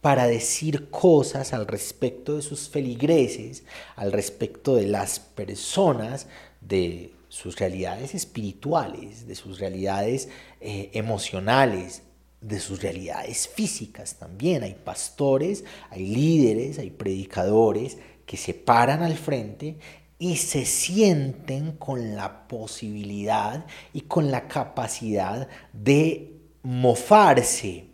para 0.00 0.26
decir 0.26 0.88
cosas 0.90 1.52
al 1.52 1.66
respecto 1.66 2.36
de 2.36 2.42
sus 2.42 2.68
feligreses, 2.68 3.64
al 3.96 4.12
respecto 4.12 4.74
de 4.74 4.86
las 4.86 5.20
personas, 5.20 6.26
de 6.60 7.12
sus 7.28 7.58
realidades 7.58 8.14
espirituales, 8.14 9.26
de 9.26 9.34
sus 9.34 9.58
realidades 9.60 10.28
eh, 10.60 10.90
emocionales, 10.94 12.02
de 12.40 12.58
sus 12.58 12.82
realidades 12.82 13.46
físicas 13.48 14.14
también. 14.14 14.62
Hay 14.62 14.74
pastores, 14.74 15.64
hay 15.90 16.06
líderes, 16.06 16.78
hay 16.78 16.90
predicadores 16.90 17.98
que 18.26 18.36
se 18.36 18.54
paran 18.54 19.02
al 19.02 19.16
frente 19.16 19.76
y 20.20 20.36
se 20.36 20.66
sienten 20.66 21.72
con 21.72 22.14
la 22.14 22.46
posibilidad 22.46 23.64
y 23.94 24.02
con 24.02 24.30
la 24.30 24.48
capacidad 24.48 25.48
de 25.72 26.38
mofarse 26.62 27.86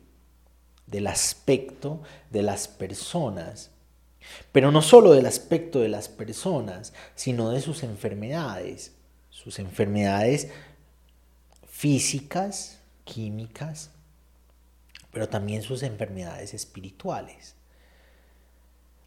del 0.88 1.06
aspecto 1.06 2.02
de 2.30 2.42
las 2.42 2.66
personas. 2.66 3.70
Pero 4.50 4.72
no 4.72 4.82
solo 4.82 5.12
del 5.12 5.24
aspecto 5.24 5.78
de 5.78 5.88
las 5.88 6.08
personas, 6.08 6.92
sino 7.14 7.50
de 7.50 7.60
sus 7.60 7.84
enfermedades, 7.84 8.96
sus 9.30 9.60
enfermedades 9.60 10.48
físicas, 11.68 12.80
químicas, 13.04 13.90
pero 15.12 15.28
también 15.28 15.62
sus 15.62 15.84
enfermedades 15.84 16.54
espirituales. 16.54 17.54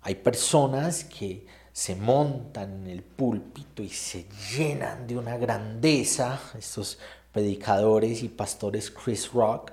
Hay 0.01 0.15
personas 0.15 1.03
que 1.03 1.45
se 1.79 1.95
montan 1.95 2.81
en 2.81 2.87
el 2.87 3.03
púlpito 3.03 3.81
y 3.81 3.87
se 3.87 4.25
llenan 4.51 5.07
de 5.07 5.17
una 5.17 5.37
grandeza, 5.37 6.37
estos 6.57 6.99
predicadores 7.31 8.21
y 8.21 8.27
pastores 8.27 8.91
Chris 8.91 9.31
Rock, 9.31 9.71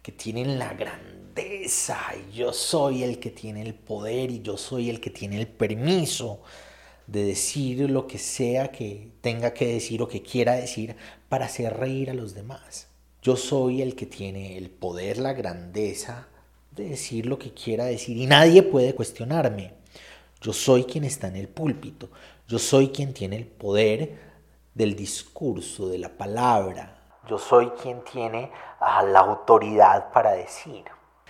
que 0.00 0.12
tienen 0.12 0.58
la 0.58 0.72
grandeza 0.72 1.98
y 2.16 2.34
yo 2.34 2.54
soy 2.54 3.02
el 3.02 3.18
que 3.18 3.28
tiene 3.28 3.60
el 3.60 3.74
poder 3.74 4.30
y 4.30 4.40
yo 4.40 4.56
soy 4.56 4.88
el 4.88 4.98
que 4.98 5.10
tiene 5.10 5.38
el 5.38 5.46
permiso 5.46 6.40
de 7.06 7.22
decir 7.22 7.90
lo 7.90 8.06
que 8.06 8.16
sea 8.16 8.72
que 8.72 9.10
tenga 9.20 9.52
que 9.52 9.74
decir 9.74 10.00
o 10.00 10.08
que 10.08 10.22
quiera 10.22 10.54
decir 10.54 10.96
para 11.28 11.44
hacer 11.44 11.76
reír 11.76 12.08
a 12.08 12.14
los 12.14 12.32
demás. 12.32 12.86
Yo 13.20 13.36
soy 13.36 13.82
el 13.82 13.94
que 13.94 14.06
tiene 14.06 14.56
el 14.56 14.70
poder, 14.70 15.18
la 15.18 15.34
grandeza 15.34 16.28
de 16.74 16.88
decir 16.88 17.26
lo 17.26 17.38
que 17.38 17.52
quiera 17.52 17.84
decir 17.84 18.16
y 18.16 18.26
nadie 18.26 18.62
puede 18.62 18.94
cuestionarme. 18.94 19.81
Yo 20.42 20.52
soy 20.52 20.84
quien 20.84 21.04
está 21.04 21.28
en 21.28 21.36
el 21.36 21.48
púlpito. 21.48 22.10
Yo 22.48 22.58
soy 22.58 22.88
quien 22.88 23.14
tiene 23.14 23.36
el 23.36 23.46
poder 23.46 24.18
del 24.74 24.96
discurso, 24.96 25.88
de 25.88 25.98
la 25.98 26.08
palabra. 26.08 26.98
Yo 27.28 27.38
soy 27.38 27.70
quien 27.80 28.02
tiene 28.02 28.50
ah, 28.80 29.04
la 29.04 29.20
autoridad 29.20 30.12
para 30.12 30.32
decir. 30.32 30.84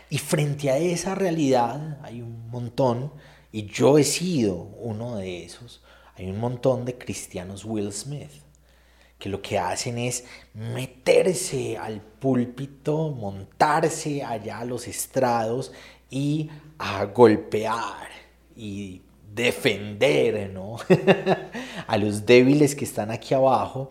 Y 0.08 0.16
frente 0.16 0.70
a 0.70 0.78
esa 0.78 1.14
realidad 1.14 2.00
hay 2.02 2.22
un 2.22 2.48
montón, 2.48 3.12
y 3.50 3.66
yo 3.66 3.98
he 3.98 4.04
sido 4.04 4.54
uno 4.54 5.16
de 5.16 5.44
esos, 5.44 5.82
hay 6.16 6.30
un 6.30 6.40
montón 6.40 6.86
de 6.86 6.96
cristianos 6.96 7.64
Will 7.64 7.92
Smith 7.92 8.32
que 9.18 9.28
lo 9.28 9.40
que 9.40 9.56
hacen 9.56 9.98
es 9.98 10.24
meterse 10.52 11.78
al 11.78 12.00
púlpito, 12.00 13.10
montarse 13.10 14.24
allá 14.24 14.58
a 14.58 14.64
los 14.64 14.88
estrados 14.88 15.70
y 16.10 16.50
a 16.76 17.04
golpear 17.04 18.08
y 18.56 19.02
defender 19.34 20.50
¿no? 20.50 20.76
a 21.86 21.96
los 21.96 22.26
débiles 22.26 22.74
que 22.74 22.84
están 22.84 23.10
aquí 23.10 23.34
abajo, 23.34 23.90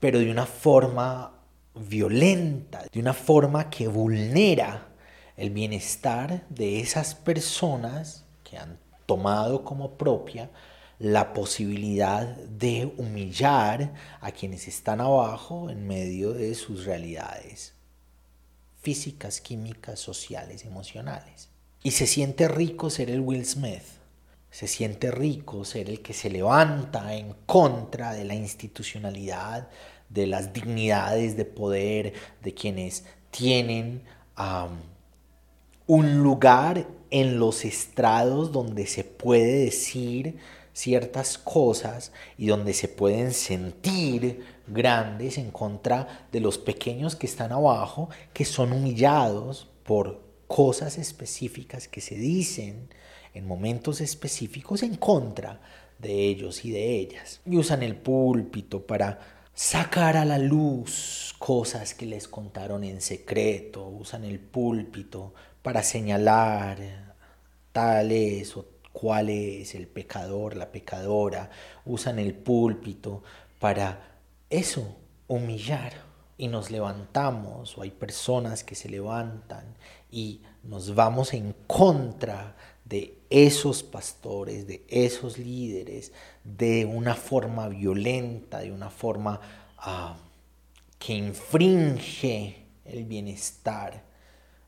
pero 0.00 0.18
de 0.18 0.30
una 0.30 0.46
forma 0.46 1.32
violenta, 1.74 2.84
de 2.92 3.00
una 3.00 3.14
forma 3.14 3.70
que 3.70 3.88
vulnera 3.88 4.88
el 5.36 5.50
bienestar 5.50 6.46
de 6.48 6.80
esas 6.80 7.14
personas 7.14 8.24
que 8.42 8.56
han 8.56 8.78
tomado 9.06 9.64
como 9.64 9.92
propia 9.92 10.50
la 10.98 11.34
posibilidad 11.34 12.26
de 12.26 12.92
humillar 12.96 13.92
a 14.20 14.32
quienes 14.32 14.66
están 14.66 15.00
abajo 15.00 15.68
en 15.68 15.86
medio 15.86 16.32
de 16.32 16.54
sus 16.54 16.86
realidades 16.86 17.74
físicas, 18.86 19.40
químicas, 19.40 19.98
sociales, 19.98 20.64
emocionales. 20.64 21.48
Y 21.82 21.90
se 21.90 22.06
siente 22.06 22.46
rico 22.46 22.88
ser 22.88 23.10
el 23.10 23.20
Will 23.20 23.44
Smith. 23.44 23.82
Se 24.56 24.68
siente 24.68 25.10
rico 25.10 25.66
ser 25.66 25.90
el 25.90 26.00
que 26.00 26.14
se 26.14 26.30
levanta 26.30 27.12
en 27.12 27.34
contra 27.44 28.14
de 28.14 28.24
la 28.24 28.34
institucionalidad, 28.34 29.68
de 30.08 30.26
las 30.26 30.54
dignidades 30.54 31.36
de 31.36 31.44
poder, 31.44 32.14
de 32.42 32.54
quienes 32.54 33.04
tienen 33.30 34.02
un 35.86 36.22
lugar 36.22 36.86
en 37.10 37.38
los 37.38 37.66
estrados 37.66 38.50
donde 38.50 38.86
se 38.86 39.04
puede 39.04 39.64
decir 39.66 40.38
ciertas 40.72 41.36
cosas 41.36 42.12
y 42.38 42.46
donde 42.46 42.72
se 42.72 42.88
pueden 42.88 43.34
sentir 43.34 44.42
grandes 44.66 45.36
en 45.36 45.50
contra 45.50 46.26
de 46.32 46.40
los 46.40 46.56
pequeños 46.56 47.14
que 47.14 47.26
están 47.26 47.52
abajo, 47.52 48.08
que 48.32 48.46
son 48.46 48.72
humillados 48.72 49.68
por 49.84 50.22
cosas 50.46 50.96
específicas 50.96 51.88
que 51.88 52.00
se 52.00 52.14
dicen 52.14 52.88
en 53.36 53.46
momentos 53.46 54.00
específicos 54.00 54.82
en 54.82 54.96
contra 54.96 55.60
de 55.98 56.26
ellos 56.26 56.64
y 56.64 56.70
de 56.70 56.98
ellas. 56.98 57.40
Y 57.44 57.56
usan 57.56 57.82
el 57.82 57.96
púlpito 57.96 58.86
para 58.86 59.18
sacar 59.54 60.16
a 60.16 60.24
la 60.24 60.38
luz 60.38 61.34
cosas 61.38 61.94
que 61.94 62.06
les 62.06 62.28
contaron 62.28 62.84
en 62.84 63.00
secreto, 63.00 63.86
usan 63.86 64.24
el 64.24 64.40
púlpito 64.40 65.34
para 65.62 65.82
señalar 65.82 67.06
tal 67.72 68.10
es 68.10 68.56
o 68.56 68.64
cuál 68.90 69.28
es 69.28 69.74
el 69.74 69.86
pecador, 69.86 70.56
la 70.56 70.72
pecadora, 70.72 71.50
usan 71.84 72.18
el 72.18 72.32
púlpito 72.32 73.22
para 73.58 74.18
eso, 74.48 74.96
humillar. 75.28 75.92
Y 76.38 76.48
nos 76.48 76.70
levantamos 76.70 77.76
o 77.76 77.82
hay 77.82 77.90
personas 77.90 78.64
que 78.64 78.74
se 78.74 78.88
levantan 78.88 79.74
y 80.10 80.42
nos 80.62 80.94
vamos 80.94 81.34
en 81.34 81.54
contra 81.66 82.56
de 82.84 83.15
esos 83.30 83.82
pastores, 83.82 84.66
de 84.66 84.84
esos 84.88 85.38
líderes, 85.38 86.12
de 86.44 86.84
una 86.84 87.14
forma 87.14 87.68
violenta, 87.68 88.60
de 88.60 88.72
una 88.72 88.90
forma 88.90 89.40
ah, 89.78 90.16
que 90.98 91.14
infringe 91.14 92.66
el 92.84 93.04
bienestar, 93.04 94.04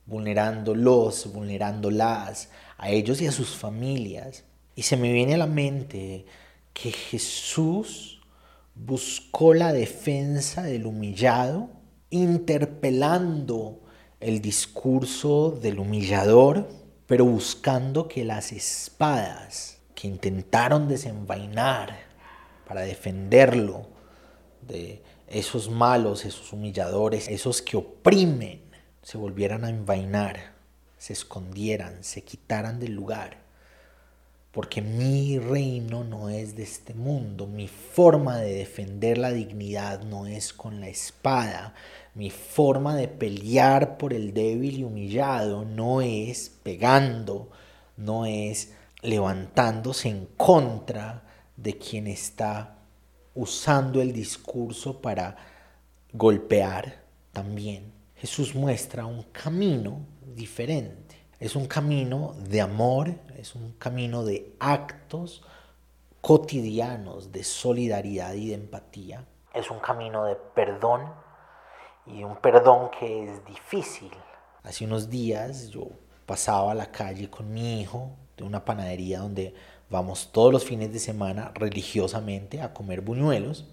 vulnerándolos, 0.06 1.32
vulnerándolas 1.32 2.50
a 2.76 2.90
ellos 2.90 3.20
y 3.20 3.26
a 3.26 3.32
sus 3.32 3.56
familias. 3.56 4.44
Y 4.74 4.82
se 4.82 4.96
me 4.96 5.12
viene 5.12 5.34
a 5.34 5.38
la 5.38 5.46
mente 5.46 6.24
que 6.72 6.92
Jesús 6.92 8.20
buscó 8.74 9.54
la 9.54 9.72
defensa 9.72 10.62
del 10.62 10.86
humillado, 10.86 11.70
interpelando 12.10 13.80
el 14.20 14.40
discurso 14.40 15.50
del 15.50 15.78
humillador, 15.78 16.68
pero 17.08 17.24
buscando 17.24 18.06
que 18.06 18.22
las 18.22 18.52
espadas 18.52 19.78
que 19.94 20.06
intentaron 20.06 20.86
desenvainar 20.86 21.98
para 22.66 22.82
defenderlo 22.82 23.88
de 24.60 25.02
esos 25.26 25.70
malos, 25.70 26.26
esos 26.26 26.52
humilladores, 26.52 27.26
esos 27.28 27.62
que 27.62 27.78
oprimen, 27.78 28.60
se 29.02 29.16
volvieran 29.16 29.64
a 29.64 29.70
envainar, 29.70 30.52
se 30.98 31.14
escondieran, 31.14 32.04
se 32.04 32.22
quitaran 32.24 32.78
del 32.78 32.92
lugar 32.92 33.47
porque 34.58 34.82
mi 34.82 35.38
reino 35.38 36.02
no 36.02 36.30
es 36.30 36.56
de 36.56 36.64
este 36.64 36.92
mundo, 36.92 37.46
mi 37.46 37.68
forma 37.68 38.38
de 38.38 38.54
defender 38.54 39.16
la 39.16 39.30
dignidad 39.30 40.02
no 40.02 40.26
es 40.26 40.52
con 40.52 40.80
la 40.80 40.88
espada, 40.88 41.74
mi 42.16 42.28
forma 42.30 42.96
de 42.96 43.06
pelear 43.06 43.96
por 43.98 44.12
el 44.12 44.34
débil 44.34 44.80
y 44.80 44.82
humillado 44.82 45.64
no 45.64 46.00
es 46.00 46.50
pegando, 46.64 47.52
no 47.96 48.26
es 48.26 48.72
levantándose 49.00 50.08
en 50.08 50.26
contra 50.36 51.22
de 51.56 51.78
quien 51.78 52.08
está 52.08 52.78
usando 53.36 54.02
el 54.02 54.12
discurso 54.12 55.00
para 55.00 55.36
golpear 56.12 57.04
también. 57.30 57.92
Jesús 58.16 58.56
muestra 58.56 59.06
un 59.06 59.22
camino 59.30 60.00
diferente. 60.34 61.07
Es 61.40 61.54
un 61.54 61.66
camino 61.66 62.34
de 62.36 62.60
amor, 62.60 63.14
es 63.36 63.54
un 63.54 63.72
camino 63.78 64.24
de 64.24 64.56
actos 64.58 65.44
cotidianos, 66.20 67.30
de 67.30 67.44
solidaridad 67.44 68.34
y 68.34 68.48
de 68.48 68.54
empatía. 68.54 69.24
Es 69.54 69.70
un 69.70 69.78
camino 69.78 70.24
de 70.24 70.34
perdón 70.34 71.02
y 72.06 72.24
un 72.24 72.36
perdón 72.38 72.90
que 72.98 73.24
es 73.24 73.44
difícil. 73.46 74.10
Hace 74.64 74.84
unos 74.84 75.10
días 75.10 75.70
yo 75.70 75.86
pasaba 76.26 76.72
a 76.72 76.74
la 76.74 76.90
calle 76.90 77.30
con 77.30 77.52
mi 77.52 77.80
hijo 77.80 78.16
de 78.36 78.42
una 78.42 78.64
panadería 78.64 79.20
donde 79.20 79.54
vamos 79.90 80.30
todos 80.32 80.52
los 80.52 80.64
fines 80.64 80.92
de 80.92 80.98
semana 80.98 81.52
religiosamente 81.54 82.60
a 82.60 82.74
comer 82.74 83.00
buñuelos 83.00 83.64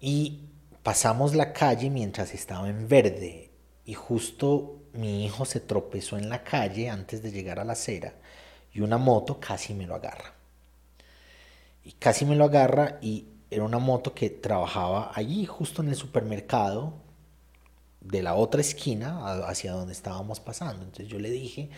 y 0.00 0.48
pasamos 0.82 1.34
la 1.34 1.52
calle 1.52 1.90
mientras 1.90 2.32
estaba 2.32 2.68
en 2.68 2.88
verde 2.88 3.50
y 3.84 3.94
justo 3.94 4.82
mi 4.96 5.24
hijo 5.24 5.44
se 5.44 5.60
tropezó 5.60 6.16
en 6.18 6.28
la 6.28 6.42
calle 6.42 6.90
antes 6.90 7.22
de 7.22 7.32
llegar 7.32 7.58
a 7.58 7.64
la 7.64 7.72
acera 7.74 8.14
y 8.72 8.80
una 8.80 8.98
moto 8.98 9.40
casi 9.40 9.74
me 9.74 9.86
lo 9.86 9.94
agarra. 9.94 10.34
Y 11.84 11.92
casi 11.92 12.24
me 12.24 12.36
lo 12.36 12.44
agarra 12.44 12.98
y 13.00 13.26
era 13.50 13.64
una 13.64 13.78
moto 13.78 14.12
que 14.12 14.28
trabajaba 14.28 15.12
allí 15.14 15.46
justo 15.46 15.82
en 15.82 15.88
el 15.88 15.94
supermercado 15.94 16.94
de 18.00 18.22
la 18.22 18.34
otra 18.34 18.60
esquina 18.60 19.46
hacia 19.46 19.72
donde 19.72 19.92
estábamos 19.92 20.40
pasando. 20.40 20.84
Entonces 20.84 21.08
yo 21.08 21.18
le 21.18 21.30
dije, 21.30 21.70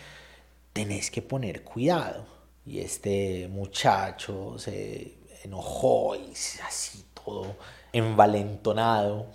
tenés 0.73 1.11
que 1.11 1.21
poner 1.21 1.63
cuidado. 1.63 2.25
Y 2.65 2.79
este 2.79 3.47
muchacho 3.47 4.57
se 4.57 5.17
enojó 5.43 6.15
y 6.15 6.33
así 6.65 7.05
todo 7.13 7.55
envalentonado 7.93 9.31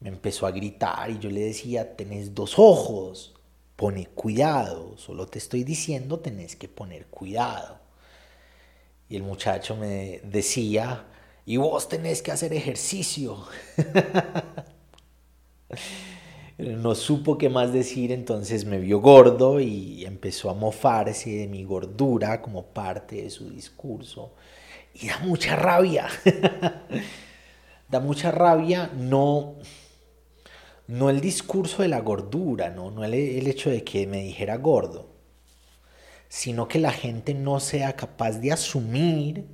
me 0.00 0.08
empezó 0.08 0.46
a 0.46 0.50
gritar 0.50 1.10
y 1.10 1.18
yo 1.18 1.30
le 1.30 1.40
decía, 1.40 1.96
tenés 1.96 2.34
dos 2.34 2.58
ojos, 2.58 3.34
pone 3.76 4.06
cuidado, 4.06 4.96
solo 4.96 5.26
te 5.26 5.38
estoy 5.38 5.64
diciendo, 5.64 6.20
tenés 6.20 6.56
que 6.56 6.68
poner 6.68 7.06
cuidado. 7.06 7.78
Y 9.08 9.16
el 9.16 9.22
muchacho 9.22 9.76
me 9.76 10.20
decía, 10.24 11.06
y 11.46 11.56
vos 11.56 11.88
tenés 11.88 12.22
que 12.22 12.30
hacer 12.30 12.52
ejercicio. 12.52 13.44
no 16.58 16.94
supo 16.94 17.38
qué 17.38 17.48
más 17.48 17.72
decir, 17.72 18.12
entonces 18.12 18.64
me 18.64 18.78
vio 18.78 19.00
gordo 19.00 19.60
y 19.60 20.04
empezó 20.04 20.50
a 20.50 20.54
mofarse 20.54 21.30
de 21.30 21.48
mi 21.48 21.64
gordura 21.64 22.42
como 22.42 22.66
parte 22.66 23.22
de 23.22 23.30
su 23.30 23.48
discurso. 23.48 24.34
Y 24.94 25.08
da 25.08 25.18
mucha 25.20 25.56
rabia. 25.56 26.08
da 27.88 28.00
mucha 28.00 28.30
rabia 28.30 28.90
no, 28.94 29.56
no 30.88 31.10
el 31.10 31.20
discurso 31.20 31.82
de 31.82 31.88
la 31.88 32.00
gordura, 32.00 32.70
no, 32.70 32.90
no 32.90 33.04
el, 33.04 33.14
hecho 33.14 33.70
de 33.70 33.84
que 33.84 34.06
me 34.06 34.22
dijera 34.22 34.56
gordo, 34.56 35.06
sino 36.28 36.66
que 36.66 36.78
la 36.78 36.92
gente 36.92 37.34
no 37.34 37.60
sea 37.60 37.94
capaz 37.94 38.32
de 38.40 38.52
asumir 38.52 39.46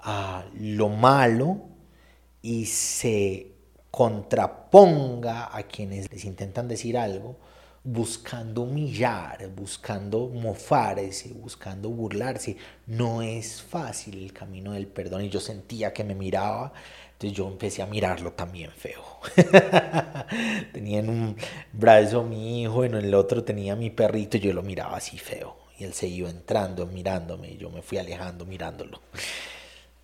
a 0.00 0.44
lo 0.54 0.88
malo 0.88 1.62
y 2.42 2.66
se 2.66 3.52
contraponga 3.92 5.56
a 5.56 5.62
quienes 5.62 6.10
les 6.10 6.24
intentan 6.24 6.66
decir 6.66 6.98
algo, 6.98 7.36
buscando 7.84 8.62
humillar, 8.62 9.48
buscando 9.54 10.28
mofarse, 10.28 11.32
buscando 11.34 11.88
burlarse. 11.88 12.56
No 12.86 13.22
es 13.22 13.62
fácil 13.62 14.18
el 14.24 14.32
camino 14.32 14.72
del 14.72 14.88
perdón 14.88 15.22
y 15.24 15.28
yo 15.30 15.40
sentía 15.40 15.92
que 15.92 16.02
me 16.04 16.16
miraba, 16.16 16.72
entonces 17.22 17.38
yo 17.38 17.46
empecé 17.46 17.82
a 17.82 17.86
mirarlo 17.86 18.32
también 18.32 18.70
feo. 18.72 19.02
tenía 20.72 20.98
en 20.98 21.08
un 21.08 21.36
brazo 21.72 22.24
mi 22.24 22.62
hijo, 22.62 22.84
en 22.84 22.94
el 22.94 23.14
otro 23.14 23.44
tenía 23.44 23.76
mi 23.76 23.90
perrito 23.90 24.36
y 24.36 24.40
yo 24.40 24.52
lo 24.52 24.62
miraba 24.62 24.96
así 24.96 25.18
feo. 25.18 25.56
Y 25.78 25.84
él 25.84 25.94
se 25.94 26.08
iba 26.08 26.28
entrando, 26.28 26.86
mirándome 26.86 27.52
y 27.52 27.56
yo 27.58 27.70
me 27.70 27.82
fui 27.82 27.98
alejando 27.98 28.44
mirándolo. 28.44 29.00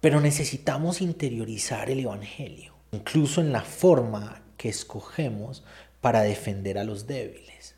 Pero 0.01 0.21
necesitamos 0.21 1.01
interiorizar 1.01 1.91
el 1.91 2.01
Evangelio 2.01 2.79
incluso 2.93 3.41
en 3.41 3.53
la 3.53 3.63
forma 3.63 4.43
que 4.57 4.69
escogemos 4.69 5.65
para 6.01 6.23
defender 6.23 6.79
a 6.79 6.85
los 6.85 7.07
débiles. 7.07 7.75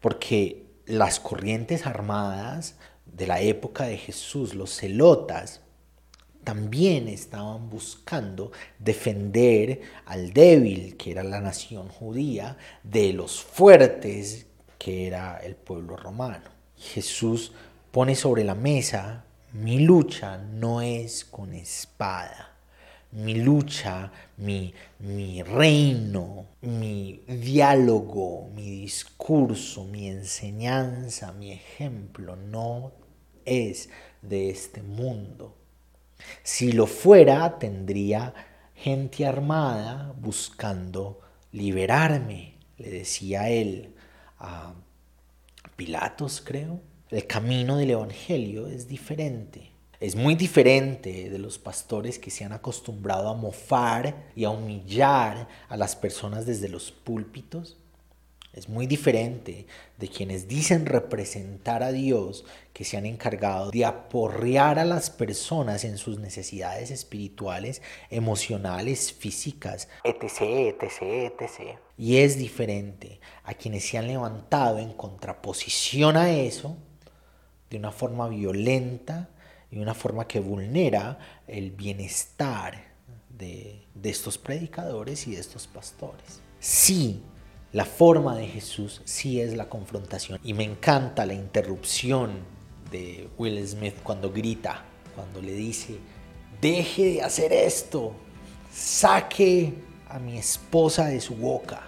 Porque 0.00 0.66
las 0.86 1.20
corrientes 1.20 1.86
armadas 1.86 2.76
de 3.06 3.26
la 3.26 3.40
época 3.40 3.84
de 3.84 3.96
Jesús, 3.96 4.54
los 4.54 4.76
celotas, 4.76 5.60
también 6.44 7.08
estaban 7.08 7.70
buscando 7.70 8.52
defender 8.78 9.80
al 10.06 10.32
débil, 10.32 10.96
que 10.96 11.12
era 11.12 11.22
la 11.22 11.40
nación 11.40 11.88
judía, 11.88 12.56
de 12.82 13.12
los 13.12 13.42
fuertes, 13.42 14.46
que 14.78 15.06
era 15.06 15.38
el 15.38 15.54
pueblo 15.54 15.96
romano. 15.96 16.50
Jesús 16.76 17.52
pone 17.90 18.14
sobre 18.14 18.42
la 18.42 18.54
mesa, 18.54 19.24
mi 19.52 19.80
lucha 19.80 20.38
no 20.38 20.80
es 20.80 21.24
con 21.24 21.52
espada, 21.52 22.56
mi 23.12 23.34
lucha, 23.34 24.10
mi, 24.38 24.72
mi 24.98 25.42
reino, 25.42 26.46
mi 26.62 27.22
diálogo, 27.28 28.48
mi 28.54 28.70
discurso, 28.70 29.84
mi 29.84 30.08
enseñanza, 30.08 31.32
mi 31.32 31.52
ejemplo 31.52 32.34
no 32.36 32.92
es 33.44 33.90
de 34.22 34.50
este 34.50 34.82
mundo. 34.82 35.61
Si 36.42 36.72
lo 36.72 36.86
fuera, 36.86 37.58
tendría 37.58 38.34
gente 38.74 39.26
armada 39.26 40.14
buscando 40.18 41.20
liberarme, 41.52 42.54
le 42.78 42.90
decía 42.90 43.48
él 43.48 43.94
a 44.38 44.74
Pilatos, 45.76 46.42
creo. 46.44 46.80
El 47.10 47.26
camino 47.26 47.76
del 47.76 47.90
Evangelio 47.90 48.66
es 48.68 48.88
diferente 48.88 49.72
es 50.02 50.16
muy 50.16 50.34
diferente 50.34 51.30
de 51.30 51.38
los 51.38 51.60
pastores 51.60 52.18
que 52.18 52.32
se 52.32 52.44
han 52.44 52.52
acostumbrado 52.52 53.28
a 53.28 53.36
mofar 53.36 54.32
y 54.34 54.42
a 54.42 54.50
humillar 54.50 55.46
a 55.68 55.76
las 55.76 55.94
personas 55.94 56.44
desde 56.44 56.68
los 56.68 56.90
púlpitos. 56.90 57.76
Es 58.52 58.68
muy 58.68 58.86
diferente 58.86 59.66
de 59.98 60.08
quienes 60.08 60.46
dicen 60.46 60.86
representar 60.86 61.82
a 61.82 61.90
Dios 61.90 62.44
que 62.72 62.84
se 62.84 62.96
han 62.96 63.06
encargado 63.06 63.70
de 63.70 63.84
aporrear 63.84 64.78
a 64.78 64.84
las 64.84 65.10
personas 65.10 65.84
en 65.84 65.96
sus 65.96 66.18
necesidades 66.18 66.90
espirituales, 66.90 67.80
emocionales, 68.10 69.12
físicas, 69.12 69.88
etc., 70.04 70.40
etc., 70.80 71.32
etc. 71.40 71.78
Y 71.96 72.18
es 72.18 72.36
diferente 72.36 73.20
a 73.44 73.54
quienes 73.54 73.88
se 73.88 73.96
han 73.96 74.06
levantado 74.06 74.78
en 74.78 74.92
contraposición 74.92 76.16
a 76.16 76.30
eso 76.30 76.76
de 77.70 77.78
una 77.78 77.90
forma 77.90 78.28
violenta, 78.28 79.30
y 79.72 79.78
una 79.78 79.94
forma 79.94 80.28
que 80.28 80.38
vulnera 80.38 81.18
el 81.48 81.70
bienestar 81.70 82.92
de, 83.30 83.86
estos 84.04 84.36
predicadores 84.36 85.26
y 85.26 85.34
de 85.34 85.40
estos 85.40 85.66
pastores. 85.66 86.40
Sí, 86.60 87.22
la 87.72 87.86
forma 87.86 88.36
de 88.36 88.46
Jesús 88.46 89.00
sí 89.04 89.40
es 89.40 89.54
la 89.54 89.68
confrontación. 89.68 90.38
Y 90.44 90.52
me 90.52 90.64
encanta 90.64 91.24
la 91.24 91.34
interrupción 91.34 92.40
de 92.90 93.28
Will 93.38 93.66
Smith 93.66 93.94
cuando 94.02 94.30
grita, 94.30 94.84
cuando 95.14 95.40
le 95.40 95.52
dice, 95.52 95.98
deje 96.60 97.14
de 97.14 97.22
hacer 97.22 97.52
esto, 97.52 98.12
saque 98.72 99.74
a 100.08 100.18
mi 100.18 100.36
esposa 100.36 101.06
de 101.06 101.20
su 101.20 101.34
boca, 101.34 101.80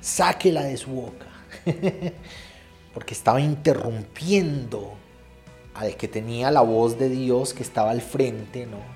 sáquela 0.00 0.62
de 0.62 0.78
su 0.78 0.90
boca, 0.90 1.26
porque 2.94 3.12
estaba 3.12 3.40
interrumpiendo 3.40 4.94
al 5.74 5.94
que 5.96 6.08
tenía 6.08 6.50
la 6.50 6.62
voz 6.62 6.98
de 6.98 7.10
Dios 7.10 7.52
que 7.52 7.62
estaba 7.62 7.90
al 7.90 8.00
frente, 8.00 8.64
¿no? 8.64 8.95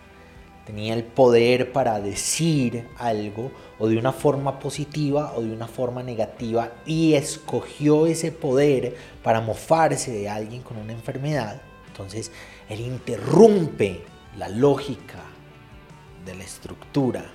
Tenía 0.70 0.94
el 0.94 1.02
poder 1.02 1.72
para 1.72 1.98
decir 1.98 2.86
algo 2.96 3.50
o 3.80 3.88
de 3.88 3.98
una 3.98 4.12
forma 4.12 4.60
positiva 4.60 5.32
o 5.34 5.42
de 5.42 5.52
una 5.52 5.66
forma 5.66 6.04
negativa 6.04 6.74
y 6.86 7.14
escogió 7.14 8.06
ese 8.06 8.30
poder 8.30 8.94
para 9.24 9.40
mofarse 9.40 10.12
de 10.12 10.28
alguien 10.28 10.62
con 10.62 10.76
una 10.76 10.92
enfermedad. 10.92 11.60
Entonces, 11.88 12.30
él 12.68 12.82
interrumpe 12.82 14.04
la 14.38 14.48
lógica 14.48 15.24
de 16.24 16.36
la 16.36 16.44
estructura 16.44 17.32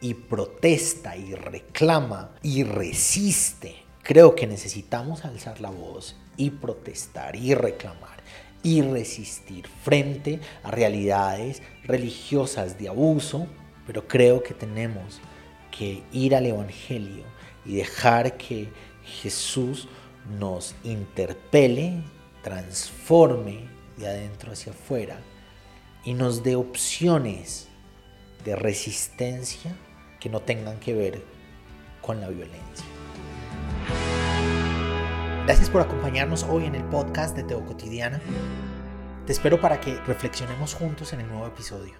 y 0.00 0.14
protesta 0.14 1.16
y 1.16 1.36
reclama 1.36 2.32
y 2.42 2.64
resiste. 2.64 3.84
Creo 4.02 4.34
que 4.34 4.48
necesitamos 4.48 5.24
alzar 5.24 5.60
la 5.60 5.70
voz 5.70 6.16
y 6.36 6.50
protestar 6.50 7.36
y 7.36 7.54
reclamar 7.54 8.18
y 8.62 8.82
resistir 8.82 9.66
frente 9.82 10.40
a 10.62 10.70
realidades 10.70 11.62
religiosas 11.84 12.78
de 12.78 12.88
abuso, 12.88 13.46
pero 13.86 14.06
creo 14.06 14.42
que 14.42 14.54
tenemos 14.54 15.20
que 15.70 16.02
ir 16.12 16.34
al 16.34 16.46
Evangelio 16.46 17.24
y 17.64 17.76
dejar 17.76 18.36
que 18.36 18.68
Jesús 19.04 19.88
nos 20.38 20.74
interpele, 20.84 22.02
transforme 22.42 23.68
de 23.96 24.08
adentro 24.08 24.52
hacia 24.52 24.72
afuera 24.72 25.18
y 26.04 26.14
nos 26.14 26.42
dé 26.42 26.56
opciones 26.56 27.68
de 28.44 28.56
resistencia 28.56 29.76
que 30.18 30.28
no 30.28 30.40
tengan 30.40 30.78
que 30.78 30.94
ver 30.94 31.22
con 32.00 32.20
la 32.20 32.28
violencia. 32.28 32.89
Gracias 35.50 35.68
por 35.68 35.82
acompañarnos 35.82 36.44
hoy 36.44 36.66
en 36.66 36.76
el 36.76 36.84
podcast 36.84 37.34
de 37.34 37.42
Teo 37.42 37.66
Cotidiana. 37.66 38.20
Te 39.26 39.32
espero 39.32 39.60
para 39.60 39.80
que 39.80 39.96
reflexionemos 40.02 40.74
juntos 40.74 41.12
en 41.12 41.22
el 41.22 41.28
nuevo 41.28 41.44
episodio. 41.44 41.94